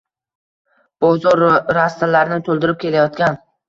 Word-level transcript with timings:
bozor 1.05 1.43
rastalarini 1.79 2.43
to‘ldirib 2.53 2.85
kelayotgan 2.87 3.45